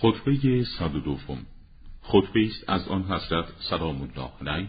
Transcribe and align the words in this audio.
خطبه 0.00 0.64
صد 0.78 0.92
دوم. 0.92 1.46
خطبه 2.02 2.46
است 2.46 2.64
از 2.70 2.88
آن 2.88 3.02
حضرت 3.02 3.44
سلام 3.70 4.02
الله 4.02 4.30
علیه. 4.40 4.68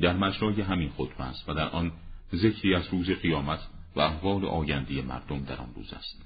در 0.00 0.16
مجرای 0.16 0.60
همین 0.60 0.90
خطبه 0.90 1.24
است 1.24 1.48
و 1.48 1.54
در 1.54 1.68
آن 1.68 1.92
ذکری 2.34 2.74
از 2.74 2.88
روز 2.92 3.10
قیامت 3.10 3.58
و 3.96 4.00
احوال 4.00 4.44
آینده 4.44 5.02
مردم 5.02 5.44
در 5.44 5.56
آن 5.56 5.68
روز 5.76 5.92
است. 5.92 6.22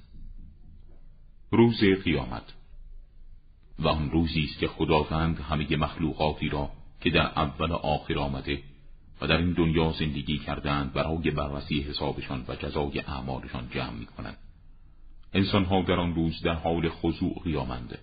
روز 1.51 1.83
قیامت. 2.03 2.43
و 3.79 3.87
آن 3.87 4.11
روزی 4.11 4.43
است 4.43 4.59
که 4.59 4.67
خداوند 4.67 5.39
همه 5.39 5.77
مخلوقاتی 5.77 6.49
را 6.49 6.69
که 7.01 7.09
در 7.09 7.25
اول 7.25 7.71
آخر 7.71 8.19
آمده 8.19 8.63
و 9.21 9.27
در 9.27 9.37
این 9.37 9.53
دنیا 9.53 9.91
زندگی 9.91 10.37
کردند 10.37 10.93
برای 10.93 11.31
بررسی 11.31 11.81
حسابشان 11.81 12.45
و 12.47 12.55
جزای 12.55 12.99
اعمالشان 12.99 13.69
جمع 13.69 13.93
می 13.93 14.05
کنند. 14.05 14.37
انسانها 15.33 15.81
در 15.81 15.99
آن 15.99 16.15
روز 16.15 16.41
در 16.41 16.53
حال 16.53 16.89
خضوع 16.89 17.41
قیامنده 17.43 17.99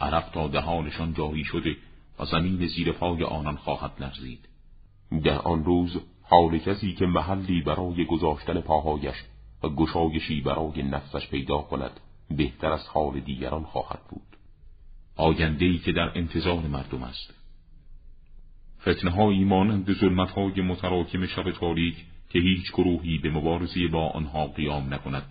عرق 0.00 0.30
تا 0.30 0.48
دهانشان 0.48 1.14
جاری 1.14 1.44
شده 1.44 1.76
و 2.18 2.24
زمین 2.24 2.66
زیر 2.66 2.92
پای 2.92 3.24
آنان 3.24 3.56
خواهد 3.56 3.92
لرزید. 4.00 4.48
در 5.24 5.38
آن 5.38 5.64
روز 5.64 6.00
حال 6.22 6.58
کسی 6.58 6.92
که 6.92 7.06
محلی 7.06 7.62
برای 7.62 8.04
گذاشتن 8.04 8.60
پاهایش 8.60 9.16
و 9.62 9.68
گشایشی 9.68 10.40
برای 10.40 10.82
نفسش 10.82 11.28
پیدا 11.28 11.58
کند 11.58 12.00
بهتر 12.30 12.72
از 12.72 12.88
حال 12.88 13.20
دیگران 13.20 13.64
خواهد 13.64 14.00
بود. 14.08 14.36
آیندهی 15.16 15.78
که 15.78 15.92
در 15.92 16.12
انتظار 16.14 16.60
مردم 16.60 17.02
است. 17.02 17.34
فتنهایی 18.80 19.44
مانند 19.44 19.92
ظلمتهای 19.92 20.60
متراکم 20.60 21.26
شب 21.26 21.50
تاریک 21.50 22.04
که 22.30 22.38
هیچ 22.38 22.72
گروهی 22.72 23.18
به 23.18 23.30
مبارزه 23.30 23.88
با 23.88 24.08
آنها 24.08 24.46
قیام 24.46 24.94
نکند 24.94 25.22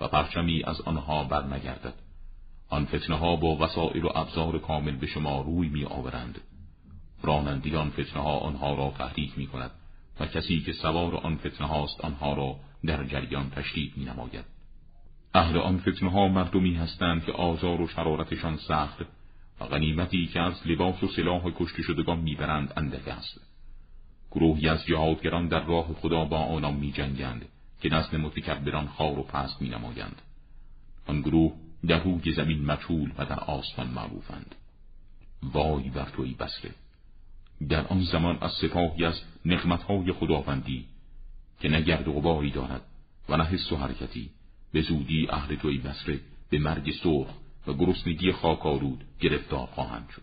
و 0.00 0.08
پرچمی 0.08 0.62
از 0.64 0.80
آنها 0.80 1.24
برنگردد. 1.24 1.94
آن 2.70 2.84
فتنه 2.84 3.16
ها 3.16 3.36
با 3.36 3.56
وسائل 3.56 4.04
و 4.04 4.08
ابزار 4.14 4.58
کامل 4.58 4.96
به 4.96 5.06
شما 5.06 5.40
روی 5.40 5.68
می 5.68 5.84
آورند 5.84 6.40
رانندی 7.22 7.76
آن 7.76 7.90
فتنه 7.90 8.22
ها 8.22 8.38
آنها 8.38 8.74
را 8.74 8.94
تحریک 8.98 9.38
می 9.38 9.46
کند 9.46 9.70
و 10.20 10.26
کسی 10.26 10.60
که 10.60 10.72
سوار 10.72 11.16
آن 11.16 11.36
فتنه 11.36 11.66
هاست 11.66 12.00
آنها 12.00 12.32
را 12.32 12.56
در 12.86 13.04
جریان 13.04 13.50
تشدید 13.50 13.92
می 13.96 14.04
نماید 14.04 14.44
اهل 15.34 15.58
آن 15.58 15.78
فتنه 15.78 16.10
ها 16.10 16.28
مردمی 16.28 16.74
هستند 16.74 17.24
که 17.24 17.32
آزار 17.32 17.80
و 17.80 17.88
شرارتشان 17.88 18.56
سخت 18.56 18.98
و 19.60 19.64
غنیمتی 19.64 20.26
که 20.26 20.40
از 20.40 20.66
لباس 20.66 21.02
و 21.02 21.08
سلاح 21.08 21.50
کشته 21.58 21.82
شدگان 21.82 22.18
می‌برند 22.18 22.72
اندک 22.76 23.08
است. 23.08 23.40
گروهی 24.30 24.68
از 24.68 24.86
جهادگران 24.86 25.48
در 25.48 25.64
راه 25.64 25.94
خدا 25.94 26.24
با 26.24 26.38
آنان 26.38 26.74
می 26.74 26.92
جنگند 26.92 27.44
که 27.80 27.88
نزد 27.88 28.16
متکبران 28.16 28.88
خار 28.88 29.18
و 29.18 29.22
پست 29.22 29.62
می 29.62 29.68
نمایند. 29.68 30.22
آن 31.06 31.20
گروه 31.20 31.52
دهوگ 31.86 32.30
زمین 32.36 32.64
مچول 32.64 33.12
و 33.18 33.24
در 33.24 33.40
آسمان 33.40 33.86
معروفند. 33.88 34.54
وای 35.42 35.90
بر 35.90 36.08
توی 36.16 36.34
بسره 36.34 36.70
در 37.68 37.86
آن 37.86 38.02
زمان 38.02 38.38
از 38.40 38.52
سپاهی 38.52 39.04
از 39.04 39.20
نقمتهای 39.44 40.12
خداوندی 40.12 40.84
که 41.60 41.68
نه 41.68 41.80
گرد 41.80 42.08
و 42.08 42.12
غباری 42.12 42.50
دارد 42.50 42.82
و 43.28 43.36
نه 43.36 43.44
حس 43.44 43.72
و 43.72 43.76
حرکتی 43.76 44.30
به 44.72 44.82
زودی 44.82 45.26
اهل 45.30 45.56
توی 45.56 45.78
بسره 45.78 46.20
به 46.50 46.58
مرگ 46.58 46.92
سرخ 47.02 47.28
و 47.66 47.72
گرسنگی 47.72 48.32
خاکارود 48.32 49.04
گرفتار 49.20 49.66
خواهند 49.66 50.08
شد. 50.10 50.22